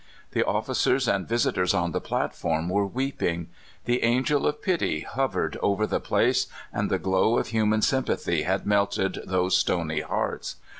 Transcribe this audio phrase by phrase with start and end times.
[0.31, 3.49] The officers and visitors on the platform were w^eeping.
[3.85, 8.65] The angel of pity hovered over the place, and the glow^ of human sympathy had
[8.65, 10.55] melted those stony hearts.